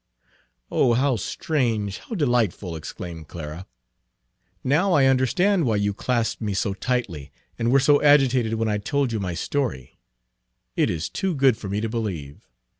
[0.71, 3.67] "Oh, how strange, how delightful!" exclaimed Clara.
[4.63, 8.79] "Now I understand why you clasped me so tightly, and were so agitated when I
[8.79, 9.99] told you my story.
[10.75, 12.47] It is too good for me to believe.